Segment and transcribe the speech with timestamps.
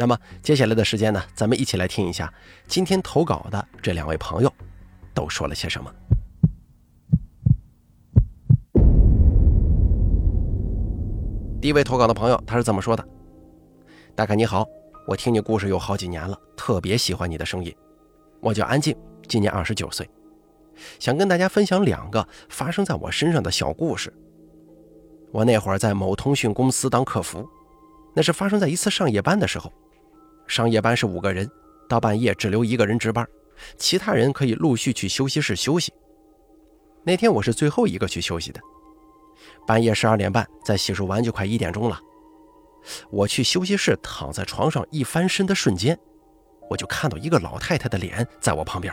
[0.00, 2.32] 那么接下来的时间呢，咱们一起来听一下
[2.68, 4.52] 今天投稿的这两位朋友
[5.12, 5.92] 都说了些什么。
[11.60, 13.04] 第一位投稿的朋友他是这么说的
[14.14, 14.64] ：“大凯你好，
[15.08, 17.74] 我听你故事有好几年了，特别喜欢你的声音。
[18.38, 20.08] 我叫安静，今年二十九岁，
[21.00, 24.14] 想跟大家分享两个发生在我身上的小故事。”
[25.34, 27.44] 我那会儿在某通讯公司当客服，
[28.14, 29.72] 那是发生在一次上夜班的时候。
[30.48, 31.48] 上夜班是五个人，
[31.88, 33.24] 到半夜只留一个人值班，
[33.76, 35.92] 其他人可以陆续去休息室休息。
[37.04, 38.60] 那天我是最后一个去休息的。
[39.66, 42.00] 半夜十二点半，在洗漱完就快一点钟了。
[43.10, 45.98] 我去休息室躺在床上一翻身的瞬间，
[46.70, 48.92] 我就看到一个老太太的脸在我旁边，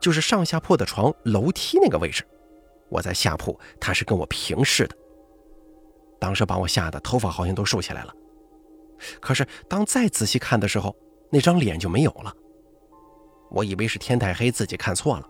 [0.00, 2.24] 就是上下铺的床楼梯那个位置。
[2.88, 4.96] 我在下铺，她是跟我平视的。
[6.20, 8.14] 当时把我吓得头发好像都竖起来了，
[9.20, 10.94] 可是当再仔细看的时候，
[11.30, 12.32] 那张脸就没有了。
[13.50, 15.28] 我以为是天太黑，自己看错了。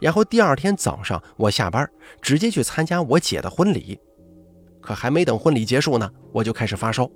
[0.00, 1.88] 然后第二天早上我下班，
[2.22, 3.98] 直接去参加我姐的婚礼，
[4.80, 7.08] 可还没等婚礼结束呢，我就开始发烧。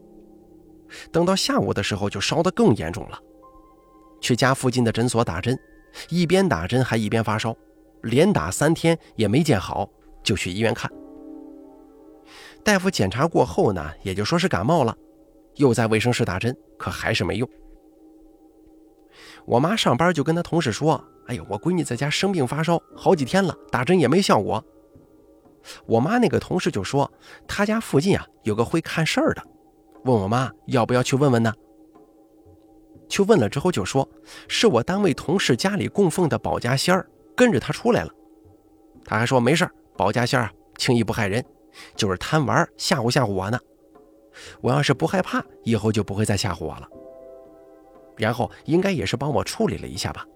[1.10, 3.18] 等到下午的时候，就烧得更严重了。
[4.20, 5.58] 去家附近的诊所打针，
[6.10, 7.56] 一边打针还一边发烧，
[8.02, 9.88] 连打三天也没见好，
[10.22, 10.90] 就去医院看。
[12.62, 14.96] 大夫检查过后呢，也就说是感冒了，
[15.56, 17.48] 又在卫生室打针，可还是没用。
[19.46, 24.62] 我妈上班就跟她同事说：“哎呦，我闺女在家生病发烧好几天了，打针也没效果。”
[25.86, 27.10] 我妈那个同事就说
[27.48, 29.42] ：“她家附近啊有个会看事儿的，
[30.04, 31.52] 问我妈要不要去问问呢？”
[33.08, 34.08] 去问了之后就说
[34.46, 38.10] ：“是我单位同事家里供奉的保家仙儿跟着他出来了。”
[39.04, 41.44] 他还说：“没事儿保家仙儿轻易不害人。”
[41.94, 43.58] 就是贪玩吓唬吓唬我呢，
[44.60, 46.88] 我要是不害怕，以后就不会再吓唬我了。
[48.16, 50.26] 然后应该也是帮我处理了一下吧，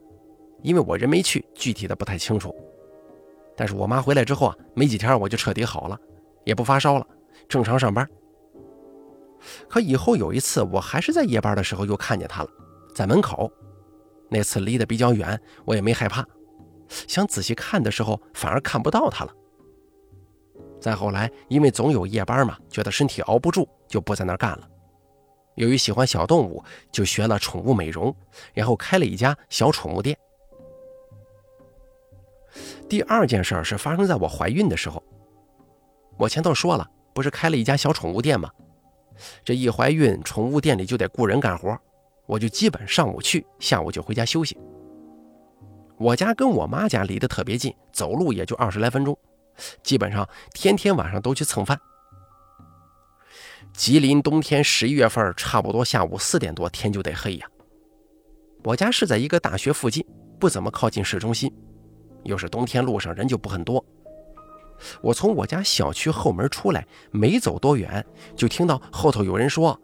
[0.62, 2.54] 因为我人没去，具体的不太清楚。
[3.56, 5.98] 但是我妈回来之后啊，没几天我就彻底好了，
[6.44, 7.06] 也不发烧了，
[7.48, 8.08] 正常上班。
[9.68, 12.48] 可以后有一次，我还是在夜班的时候又看见她了，
[12.94, 13.52] 在门口。
[14.30, 16.26] 那次离得比较远，我也没害怕，
[16.88, 19.32] 想仔细看的时候，反而看不到她了。
[20.84, 24.68] 再后来，因为总有夜班嘛，觉得身体熬不住，就不在那儿干了。
[25.54, 26.62] 由于喜欢小动物，
[26.92, 28.14] 就学了宠物美容，
[28.52, 30.14] 然后开了一家小宠物店。
[32.86, 35.02] 第二件事是发生在我怀孕的时候。
[36.18, 38.50] 我前头说了，不是开了一家小宠物店吗？
[39.42, 41.74] 这一怀孕，宠物店里就得雇人干活，
[42.26, 44.54] 我就基本上午去，下午就回家休息。
[45.96, 49.16] 我家跟我妈家离得特别近，走路也就二十来分钟。
[49.82, 51.80] 基本上天天晚上都去蹭饭。
[53.72, 57.46] 吉林冬天十一月份，差不多下午四点多天就得黑呀。
[58.62, 60.06] 我家是在一个大学附近，
[60.38, 61.52] 不怎么靠近市中心，
[62.22, 63.84] 又是冬天，路上人就不很多。
[65.00, 68.04] 我从我家小区后门出来，没走多远，
[68.36, 69.80] 就听到后头有人说：“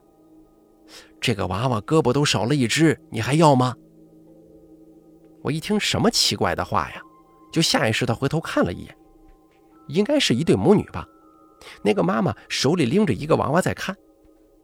[1.21, 3.75] 这个娃娃胳膊都少了一只，你还要吗？”
[5.43, 7.03] 我一听什么奇怪的话呀，
[7.53, 8.97] 就下意识的回头看了一眼。
[9.91, 11.07] 应该是一对母女吧，
[11.83, 13.97] 那个妈妈手里拎着一个娃娃在看。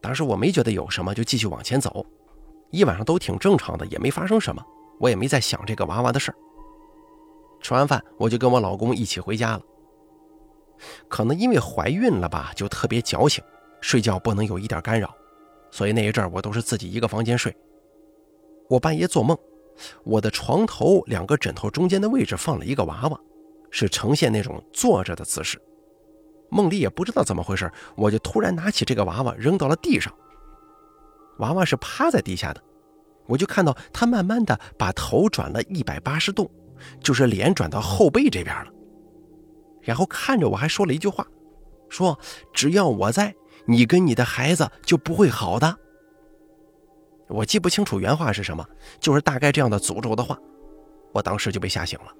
[0.01, 2.05] 当时我没觉得有什么，就继续往前走。
[2.71, 4.63] 一晚上都挺正常的，也没发生什么，
[4.99, 6.35] 我也没再想这个娃娃的事儿。
[7.61, 9.61] 吃完饭，我就跟我老公一起回家了。
[11.07, 13.43] 可能因为怀孕了吧，就特别矫情，
[13.81, 15.13] 睡觉不能有一点干扰，
[15.71, 17.55] 所以那一阵儿我都是自己一个房间睡。
[18.69, 19.35] 我半夜做梦，
[20.03, 23.19] 我的床头两个枕头中间的位置放了一个娃娃。
[23.71, 25.61] 是呈现那种坐着的姿势，
[26.49, 30.13] 梦里也不知道怎么回事，我就突然拿起这个娃娃扔到了地上。
[31.39, 32.63] 娃娃是趴在地下的，
[33.27, 36.49] 我就看到他慢慢的把头转了一百八十度，
[37.01, 38.71] 就是脸转到后背这边了。
[39.81, 41.25] 然后看着我还说了一句话，
[41.89, 42.19] 说
[42.53, 43.35] 只要我在，
[43.65, 45.77] 你跟你的孩子就不会好的。
[47.27, 48.65] 我记不清楚原话是什么，
[48.99, 50.37] 就是大概这样的诅咒的话。
[51.13, 52.11] 我当时就被吓醒了。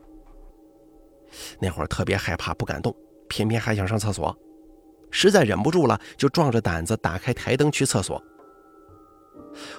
[1.60, 2.96] 那会儿特别害怕，不敢动，
[3.28, 4.36] 偏偏还想上厕所，
[5.12, 8.22] 实在忍不住了，就壮着胆子打开台灯去厕所。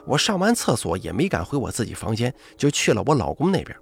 [0.04, 3.76] 我上完厕所也没敢回我自己房间，就去了我老公那边。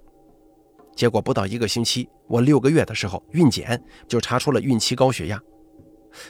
[0.95, 5.41] 结果不到一个星期，我六个月的时候孕检就查出了孕期高血压，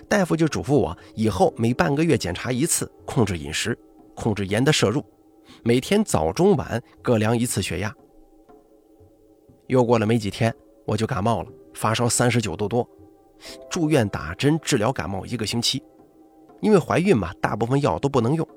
[0.09, 3.77] 大夫就嘱咐我以后每半个月检查一次，控制饮食，
[4.15, 5.05] 控制盐的摄入，
[5.63, 7.94] 每天早中晚各量一次血压。
[9.67, 10.53] 又过了没几天，
[10.87, 12.89] 我就感冒了，发烧三十九度多，
[13.69, 15.83] 住院打针治疗感冒一个星期。
[16.61, 18.47] 因为怀孕嘛，大部分药都不能用，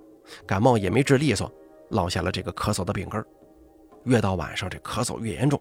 [0.47, 1.53] 感冒也没治利索，
[1.89, 3.23] 落下了这个咳嗽的病根
[4.05, 5.61] 越到晚上这咳嗽越严重，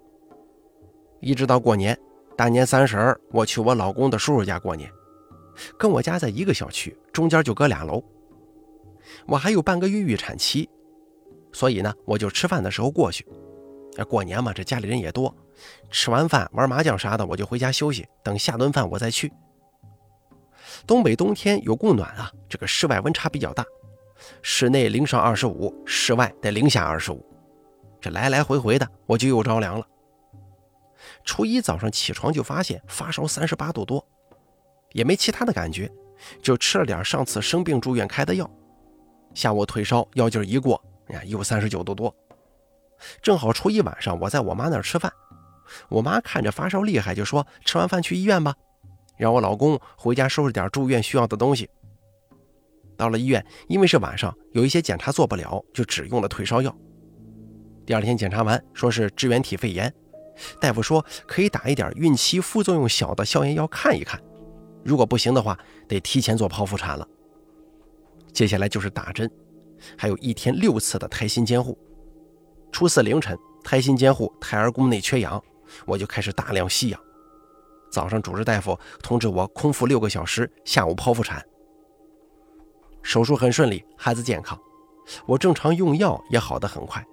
[1.19, 2.00] 一直到过年，
[2.38, 4.89] 大年三十我去我老公的叔叔家过年，
[5.75, 8.01] 跟我家在一个小区，中间就隔俩楼。
[9.25, 10.69] 我还有半个月预产期，
[11.51, 13.25] 所以呢，我就吃饭的时候过去。
[14.00, 15.36] 这过年嘛，这家里人也多，
[15.92, 19.30] 吃完饭玩麻将啥的，我就回家休息，等下顿饭我再去。
[20.88, 23.66] 东北冬天有供暖啊，这个室外温差比较大，
[24.42, 27.22] 室内零上二十五，室外得零下二十五，
[28.00, 29.86] 这来来回回的，我就又着凉了。
[31.25, 34.02] 初一早上起床就发现发烧三十八度多，
[34.94, 35.92] 也没其他的感觉，
[36.42, 38.50] 就吃了点上次生病住院开的药。
[39.34, 42.16] 下午退烧，药劲一过，呀，又三十九度多。
[43.22, 45.12] 正好初一晚上我在我妈那儿吃饭，
[45.90, 48.56] 我妈看着发烧厉害，就说吃完饭去医院吧，
[49.18, 51.69] 让我老公回家收拾点住院需要的东西。
[52.98, 56.75] 到了医院，因为是晚上，有一些检查做不了，就只用了退烧药。
[57.86, 59.94] 第二天检查完，说是支原体肺炎，
[60.60, 64.22] 大夫说可以打一点孕期副作用小的消炎药看一看，
[64.84, 65.57] 如果不行的话，
[65.88, 67.07] 得提前做剖腹产了。
[68.34, 69.31] 接下来就是打针，
[69.98, 71.78] 还有一天六次的胎心监护。
[72.71, 75.42] 初四凌晨，胎心监护，胎儿宫内缺氧，
[75.86, 77.00] 我就开始大量吸氧。
[77.92, 81.44] 早上主治大夫通知我空腹六个小时，下午剖腹产。
[83.01, 84.60] 手术很顺利，孩子健康，
[85.25, 87.04] 我正常用药也好得很快。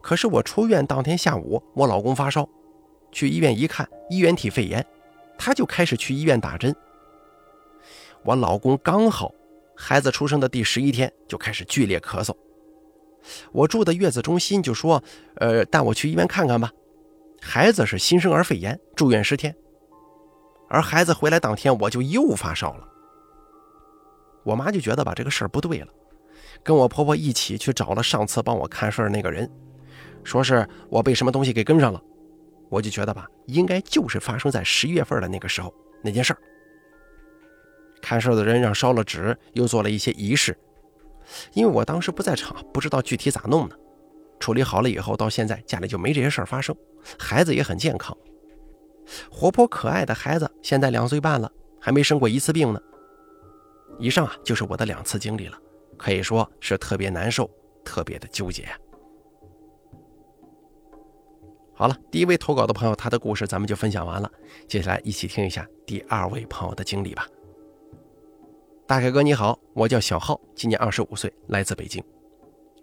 [0.00, 2.48] 可是我出院当天下午，我老公发烧，
[3.12, 4.84] 去医院一看，衣原体肺炎，
[5.36, 6.74] 他就开始去医院打针。
[8.24, 9.30] 我老公刚好
[9.76, 12.34] 孩子出生的第十一天就开始剧烈咳嗽。
[13.52, 15.02] 我住的月子中心就说
[15.36, 16.70] ：“呃，带我去医院看看吧。”
[17.40, 19.54] 孩子是新生儿肺炎，住院十天。
[20.68, 22.88] 而孩子回来当天，我就又发烧了。
[24.44, 25.88] 我妈就觉得吧，这个事儿不对了，
[26.62, 29.50] 跟我婆婆一起去找了上次帮我看事儿那个人，
[30.24, 32.02] 说是我被什么东西给跟上了。
[32.70, 35.72] 我就觉得吧，应该就是发生在十一月份的那个时候
[36.02, 36.38] 那件事儿。
[38.02, 40.56] 看事儿的人让烧了纸，又做了一些仪式。
[41.52, 43.78] 因为我当时不在场，不知道具体咋弄的。
[44.40, 46.74] 处理好了以后，到现在家里就没这些事儿发生，
[47.18, 48.16] 孩子也很健康，
[49.30, 52.80] 活泼可爱的孩子，现在两岁半了，还没生过一次病呢。
[53.98, 55.58] 以上啊，就是我的两次经历了，
[55.96, 57.50] 可以说是特别难受，
[57.84, 58.68] 特别的纠结。
[61.74, 64.30] 好了，第一位投稿的朋友，他的故事咱们就分享完了，
[64.68, 67.26] 接下来一起听一下第二位朋友的经历吧。
[68.88, 72.02] 大凯哥你好，我叫小浩，今年二十五岁，来自北京。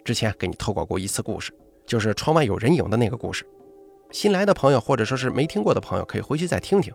[0.04, 1.52] 之前给你投稿过一次故事，
[1.84, 3.44] 就是窗外有人影的那个故事。
[4.12, 6.94] 新来的朋友或者说是没听过的朋友，可以回去再听听。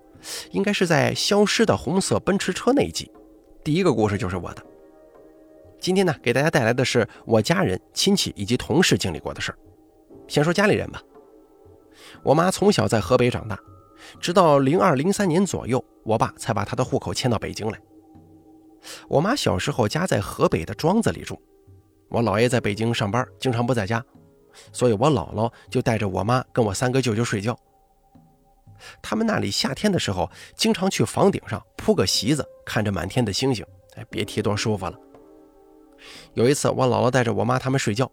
[0.53, 3.11] 应该是在消失的红色奔驰车那一集，
[3.65, 4.65] 第一个故事就是我的。
[5.81, 9.58] 今天呢，给大家带来的是我家人、亲戚以及同事经历过的事儿。
[10.29, 11.03] 先说家里人吧，
[12.23, 13.58] 我妈从小在河北长大，
[14.20, 17.81] 直到零二零三年左右，我爸才把她的户口迁到北京来。
[19.08, 21.41] 我妈小时候家在河北的庄子里住，
[22.08, 24.05] 我姥爷在北京上班，经常不在家，
[24.72, 27.58] 所以我姥姥就带着我妈跟我三个舅舅睡觉。
[29.03, 33.65] 他们那里夏天的时候，经常去房顶上铺个席子，看着满天的星星，
[33.96, 34.99] 哎，别提多舒服了。
[36.32, 38.10] 有一次，我姥姥带着我妈他们睡觉，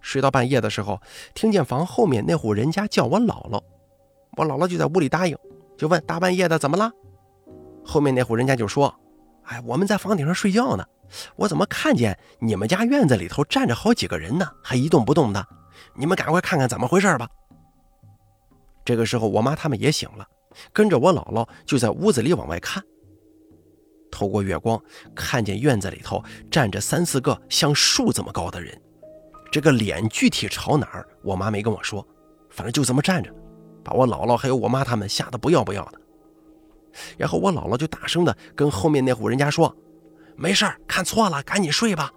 [0.00, 0.98] 睡到半夜的时候，
[1.34, 3.62] 听见房后面那户人家叫我姥姥，
[4.38, 5.36] 我姥姥就在屋里答应，
[5.76, 6.90] 就问大半夜的怎么了？
[7.84, 8.98] 后面那户人家就说。
[9.46, 10.84] 哎，我们在房顶上睡觉呢，
[11.36, 14.48] 我怎么看见你们家院子里头站着好几个人呢？
[14.62, 15.46] 还一动不动的，
[15.94, 17.28] 你们赶快看看怎么回事吧。
[18.84, 20.26] 这个时候，我妈他们也醒了，
[20.72, 22.82] 跟着我姥姥就在屋子里往外看。
[24.10, 24.80] 透过月光，
[25.14, 28.80] 看见院子里头站着三四个像树这么高的人，
[29.50, 32.06] 这个脸具体朝哪儿，我妈没跟我说，
[32.50, 33.30] 反正就这么站着，
[33.84, 36.00] 把我姥姥还有我妈他们吓得不要不要的。
[37.16, 39.74] 然后我姥姥就大声的跟后面那户人家说
[40.36, 42.10] ：“没事看错了，赶紧睡吧。”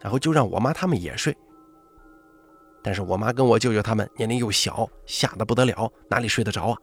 [0.00, 1.36] 然后就让我妈他们也睡。
[2.82, 6.78] 但是我妈跟我舅舅他们年龄又小，吓得不得了，哪里睡得着啊？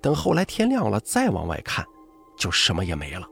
[0.00, 1.86] 等后来天亮了，再往外看，
[2.36, 3.24] 就什么也没了。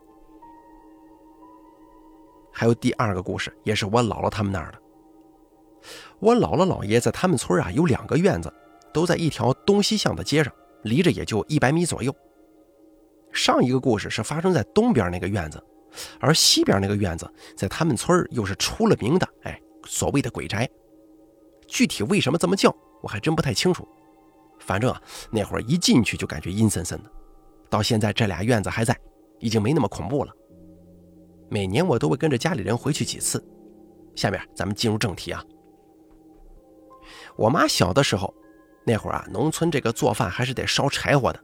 [2.52, 4.78] 还有第二个故事，也是我姥姥他们那儿的。
[6.20, 8.52] 我姥姥姥爷在他们村啊有两个院子，
[8.94, 10.52] 都在一条东西向的街上，
[10.84, 12.14] 离着也就一百米左右。
[13.36, 15.62] 上一个故事是发生在东边那个院子，
[16.18, 20.68] 而西边那个院子在他们村又是出了名的，哎，所谓的鬼宅。
[21.68, 23.86] 具体为什么这么叫，我还真不太清楚。
[24.58, 25.00] 反正啊，
[25.30, 27.10] 那会儿一进去就感觉阴森森的。
[27.68, 28.98] 到现在这俩院子还在，
[29.38, 30.32] 已经没那么恐怖了。
[31.48, 33.44] 每年我都会跟着家里人回去几次。
[34.14, 35.44] 下面咱们进入正题啊。
[37.36, 38.32] 我妈小的时候，
[38.84, 41.40] 那会儿啊，农村这个做饭还是得烧柴火的。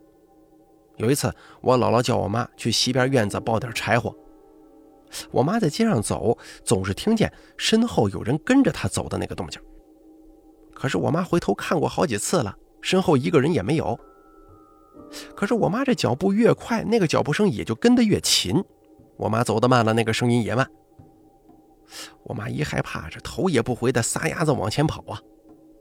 [1.02, 4.16] 有一次，我姥姥叫我妈去西边院子抱点柴火。
[5.32, 9.60] 我妈在街上走，总是听见身后有人跟着她走的那个动静。
[10.72, 13.98] 可是我妈回头看过好几次了，身后一个人也没有。
[15.34, 18.62] 可是我妈这脚步越快，那个脚步声也就跟得越勤。
[19.16, 20.70] 我妈走得慢了，那个声音也慢。
[22.22, 25.20] 我妈一害怕，这头也不回的撒丫子往前跑啊，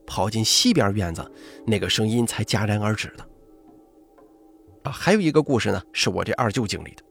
[0.08, 1.32] 跑进西边院子，
[1.68, 3.28] 那个声音才戛然而止的。
[4.84, 7.04] 啊，还有一个故事呢，是我这二舅经历的。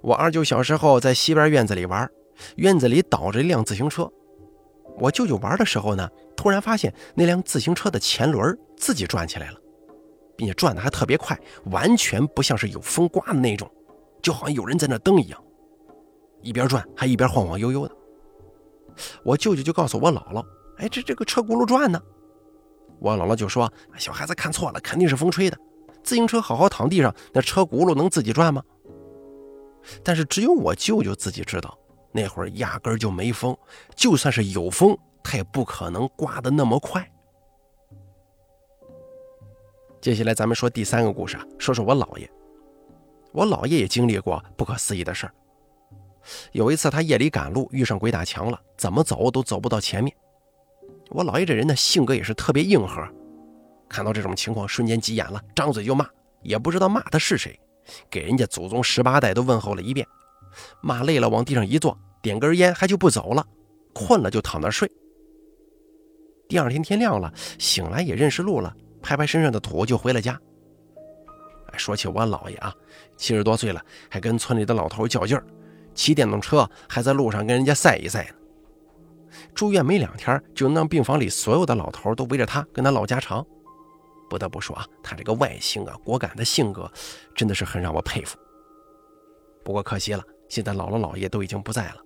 [0.00, 2.10] 我二舅小时候在西边院子里玩，
[2.56, 4.10] 院子里倒着一辆自行车。
[4.98, 9.58] 我舅舅玩的时候呢，突然发现那辆自行车的前轮自己转起来了。
[10.34, 13.70] 并且转的还特别快，完全不像是有风刮的那种，
[14.22, 15.40] 就好像有人在那蹬一样，
[16.40, 17.94] 一边转还一边晃晃悠悠的。
[19.22, 20.44] 我舅舅就告诉我姥姥
[20.78, 22.00] ：“哎，这这个车轱辘转呢。”
[22.98, 25.56] 我姥姥就说：“小孩子看错了，肯定是风吹的。
[26.02, 28.62] 自行车好好躺地上，那车轱辘能自己转吗？”
[30.04, 31.76] 但是只有我舅舅自己知道，
[32.12, 33.56] 那会儿压根就没风，
[33.96, 37.08] 就算是有风，他也不可能刮得那么快。
[40.00, 42.30] 接下来咱们说第三个故事啊，说说我姥爷。
[43.32, 45.34] 我姥爷也经历过不可思议的事儿。
[46.52, 50.14] 有一次他夜里赶路，遇上鬼打墙了，怎么走都走不到前面。
[51.08, 53.02] 我姥爷这人呢，性格也是特别硬核，
[53.92, 56.08] 看到这种情况，瞬间急眼了，张嘴就骂，
[56.42, 57.60] 也不知道骂的是谁，
[58.10, 60.06] 给人家祖宗十八代都问候了一遍，
[60.80, 63.46] 骂累了往地上一坐，点根烟还就不走了，
[63.92, 64.90] 困了就躺那睡。
[66.48, 68.74] 第二天天亮了，醒来也认识路了。
[69.02, 70.40] 拍拍身上的土就回了家。
[71.76, 72.72] 说起我姥爷啊，
[73.16, 75.44] 七十多岁了，还跟村里的老头较劲儿，
[75.94, 78.34] 骑电动车还在路上跟人家赛一赛呢。
[79.54, 83.44] 住院没两天，就让病房里所有的老头都围着他跟他唠家常。
[84.32, 86.90] 不得不说啊，他这个外形啊，果敢的性格，
[87.34, 88.38] 真的是很让我佩服。
[89.62, 91.96] 不过可惜了，现在姥姥姥爷都已经不在了。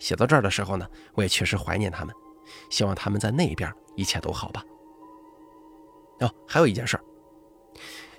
[0.00, 2.12] 写到这儿的时候呢，我也确实怀念他们，
[2.70, 4.64] 希望他们在那边一切都好吧。
[6.18, 7.04] 哦，还有一件事儿。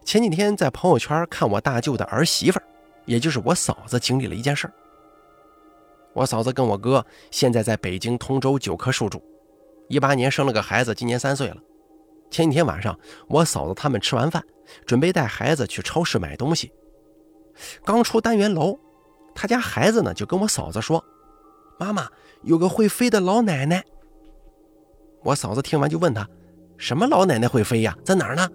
[0.05, 2.61] 前几天在朋友圈看我大舅的儿媳妇，
[3.05, 4.73] 也就是我嫂子经历了一件事儿。
[6.13, 9.21] 我嫂子跟我哥现在在北京通州九棵树住，
[9.89, 11.57] 一八年生了个孩子，今年三岁了。
[12.29, 14.43] 前几天晚上，我嫂子他们吃完饭，
[14.85, 16.71] 准备带孩子去超市买东西。
[17.83, 18.77] 刚出单元楼，
[19.33, 21.03] 他家孩子呢就跟我嫂子说
[21.79, 22.07] ：“妈妈，
[22.43, 23.83] 有个会飞的老奶奶。”
[25.23, 26.27] 我嫂子听完就问他。
[26.77, 27.97] 什么老奶奶会飞呀？
[28.05, 28.47] 在哪儿呢？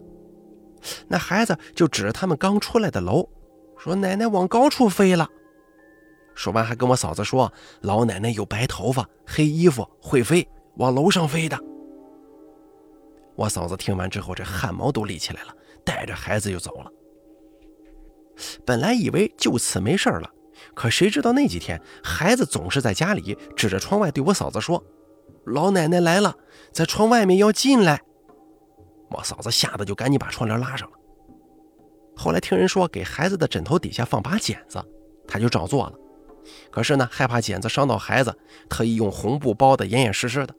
[1.09, 3.29] 那孩子就指着他们刚出来的楼，
[3.77, 5.29] 说：“奶奶往高处飞了。”
[6.35, 7.53] 说完还跟我嫂子说
[7.83, 11.59] ：“老奶奶有白头发、黑衣服，会飞，往楼上飞的。”
[13.37, 16.91] 我嫂子听完之后，这汗毛都立起来了，带着孩子就走了。
[18.65, 20.31] 本来以为就此没事了，
[20.75, 24.83] 可谁知道那几天，孩子总是在家里指着窗外对我嫂子说
[25.47, 26.37] ：“老奶奶来了，
[26.73, 28.01] 在窗外面要进来。”
[29.11, 30.97] 我嫂子吓得就赶紧把窗帘拉上了。
[32.17, 34.83] 后来听人说给孩子的枕头底下放把剪子，
[35.27, 35.95] 她就照做了。
[36.71, 38.37] 可是呢，害怕剪子伤到孩子，
[38.69, 40.55] 特意用红布包得严严实实的。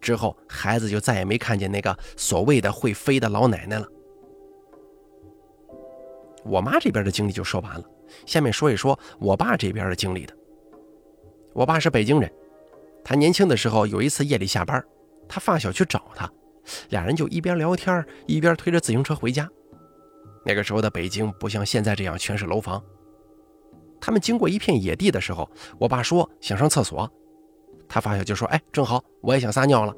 [0.00, 3.86] 之后孩子就再也没看见那个所谓的会飞的老奶奶了。
[6.44, 7.84] 我妈这边的经历就说完了，
[8.24, 10.34] 下面说一说我爸这边的经历的。
[11.52, 12.32] 我爸是北京人，
[13.04, 14.82] 他年轻的时候有一次夜里下班，
[15.28, 16.30] 他发小去找他。
[16.90, 19.48] 俩人就一边聊天一边推着自行车回家。
[20.44, 22.82] 那个时候的北京不像现在这样全是楼房。
[24.00, 27.10] 他们经过一片野地的时候，我爸说想上厕所，
[27.88, 29.94] 他发小就说：“哎，正好我也想撒尿了。”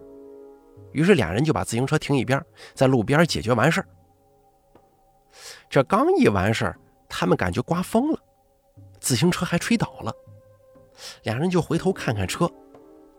[0.92, 2.42] 于是俩人就把自行车停一边，
[2.74, 3.88] 在路边解决完事儿。
[5.68, 6.78] 这刚一完事儿，
[7.08, 8.18] 他们感觉刮风了，
[9.00, 10.12] 自行车还吹倒了，
[11.22, 12.50] 俩人就回头看看车。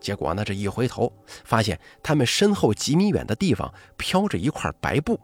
[0.00, 0.44] 结果呢？
[0.44, 1.12] 这一回头，
[1.44, 5.18] 发现他们身后几米远的地方飘着一块白布，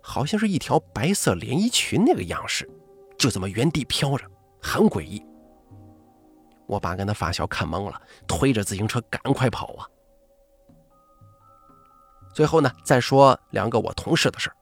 [0.00, 2.70] 好像是一条白色连衣裙那个样式，
[3.18, 4.24] 就这么原地飘着，
[4.62, 5.20] 很诡异。
[6.66, 9.86] 我爸跟他发小看懵了，推着自行车赶快跑啊。
[12.32, 14.56] 最后呢，再说两个我同事的事儿。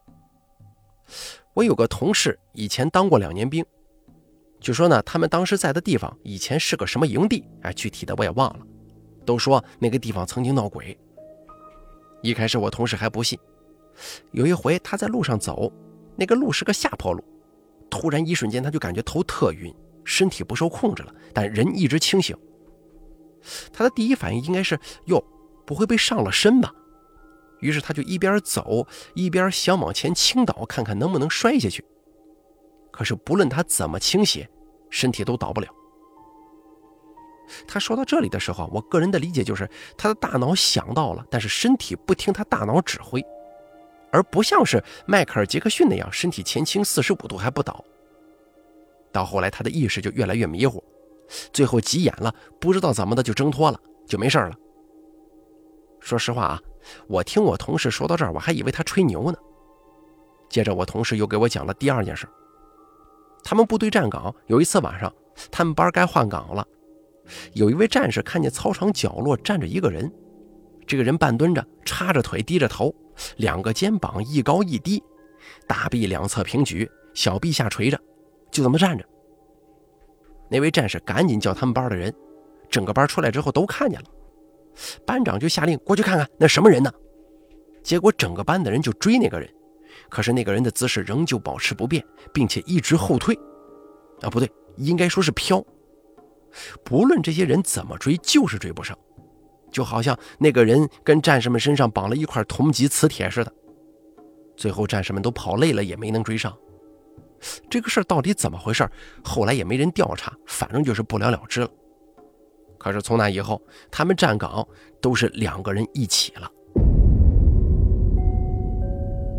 [1.53, 3.65] 我有个同事以前当过两年兵，
[4.59, 8.65] 据说呢，他们当时在的地方以前是个什么营地，哎，具体的我也忘了。
[9.25, 10.97] 都说那个地方曾经闹鬼。
[12.21, 13.39] 一开始我同事还不信，
[14.31, 15.71] 有一回他在路上走，
[16.15, 17.23] 那个路是个下坡路，
[17.89, 22.35] 突然一瞬间他就感觉头特晕，身体不受控制了，但人一直清醒。
[23.71, 25.23] 他的第一反应应该是哟，
[25.65, 26.73] 不会被上了身吧？
[27.59, 31.83] 于是他就一边走一边想往前倾倒，看看能不能摔下去。
[32.91, 34.49] 可是不论他怎么倾斜，
[34.89, 35.67] 身体都倒不了。
[37.67, 43.23] 他说到这里的时候，我个人的理解就是他的大脑想到了，但是身体不听他大脑指挥，
[44.11, 47.83] 而不像是迈克尔·杰克逊那样身体前倾四十五度还不倒。
[49.13, 50.83] 到后来他的意识就越来越迷糊，
[51.53, 54.53] 最后急眼了，不知道怎么的就挣脱了，就没事了。
[56.01, 56.61] 说实话啊。
[57.07, 59.37] 我听我同事说到这儿，我还以为他吹牛呢。
[60.49, 62.27] 接着，我同事又给我讲了第二件事。
[63.41, 65.09] 他们部队站岗，有一次晚上，
[65.49, 66.67] 他们班该换岗了。
[67.53, 70.11] 有一位战士看见操场角落站着一个人，
[70.85, 72.93] 这个人半蹲着，叉着腿，低着头，
[73.37, 75.01] 两个肩膀一高一低，
[75.69, 77.97] 大臂两侧平举，小臂下垂着，
[78.53, 79.03] 就这么站着。
[80.49, 82.13] 那位战士赶紧叫他们班的人，
[82.69, 84.05] 整个班出来之后都看见了。
[85.05, 86.91] 班长就下令过去看看那什么人呢？
[87.81, 89.49] 结果整个班的人就追那个人，
[90.09, 93.35] 可是那个人的姿势仍旧保持不变，并且一直后退。
[94.21, 95.63] 啊，不对，应该说是飘。
[96.83, 98.97] 不论这些人怎么追，就是追不上，
[99.71, 103.51] 就好像那个人跟战士们身上绑了一块铜级磁铁似的。
[104.55, 106.55] 最后战士们都跑累了，也没能追上。
[107.69, 108.89] 这个事儿到底怎么回事？
[109.23, 111.69] 后来也没人调查，反正就是不了了之了。
[112.77, 114.67] 可是从那以后，他们站岗
[115.01, 116.49] 都是两个人一起了。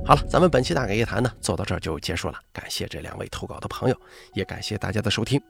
[0.06, 2.38] 好了，咱们本期大概夜谈呢，做到这儿就结束了。
[2.52, 3.96] 感谢这两位投稿的朋友，
[4.34, 5.40] 也感谢大家的收听。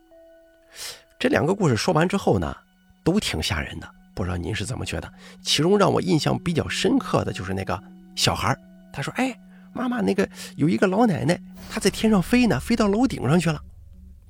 [1.18, 2.56] 这两个故事说完之后呢，
[3.04, 5.12] 都挺吓人的，不知道您是怎么觉得？
[5.42, 7.80] 其中让我印象比较深刻的就是那个
[8.14, 8.56] 小孩
[8.92, 9.36] 他说：“哎，
[9.74, 13.60] 妈妈，那个有一个老奶奶，她在天上飞呢，飞到楼顶上去了。”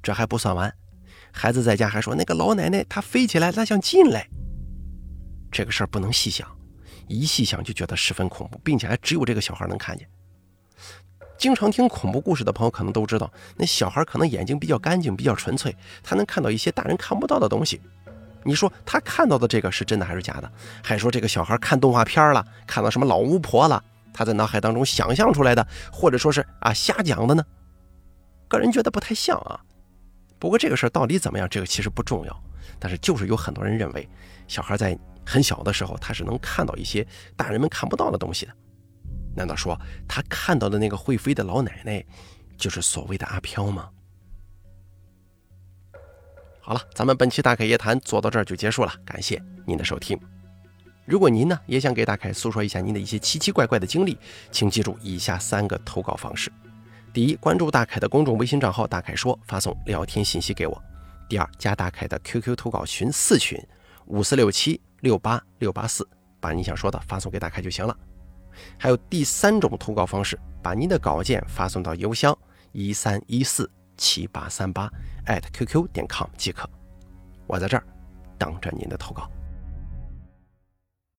[0.02, 0.74] 这还不算完。
[1.30, 4.28] 孩子在家还说：“那个老奶奶她飞起来，她想进来。”
[5.52, 6.48] 这个事儿不能细想，
[7.06, 10.08] 一细想就觉得十分恐怖，并且还只有这个小孩能看见。
[11.36, 17.80] 经常听恐怖故事的朋友可能都知道，那小孩可能眼睛比较干净，比较纯粹，他能看到一些大人看不到的东西。
[18.44, 20.50] 你说他看到的这个是真的还是假的？
[20.82, 23.82] 还说这个小孩看动画片了，看到什么老巫婆了，
[24.14, 27.44] 他在脑海当中想象出来的，或者说是啊瞎讲的呢？
[28.48, 29.60] 个人觉得不太像啊。
[30.38, 32.44] 不过这个事儿到底怎么样，这个其实不重要。
[32.78, 34.08] 但是就是有很多人认为，
[34.48, 38.52] 小孩在很小的时候他是能看到一些大人们看不到的东西的。
[39.36, 42.04] 难道说他看到的那个会飞的老奶奶，
[42.56, 43.90] 就是所谓的阿飘吗？
[46.60, 50.18] 好了，咱们本期大凯夜谈做到这儿就结束了，感谢您的收听。
[51.04, 54.18] 如果您呢也想给大凯诉说一下您的一些奇奇怪怪的经历，
[54.50, 56.50] 请记住以下三个投稿方式。
[57.12, 60.82] 第一，关注大凯的公众微信账号“大凯说”，发送聊天信息给我。
[61.28, 63.58] 第二，加大凯的 QQ 投稿群四群
[64.06, 66.08] 五四六七六八六八四，
[66.40, 67.96] 把你想说的发送给大凯就行了。
[68.78, 72.36] 还有第三种投稿方式，把您的稿件发送到邮箱
[72.72, 74.90] 一三一四七八三八
[75.52, 76.68] @QQ 点 com 即可。
[77.46, 77.84] 我在这儿
[78.38, 79.30] 等着您的投稿。